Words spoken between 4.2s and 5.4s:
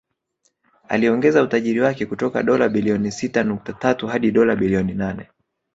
dola bilioni nane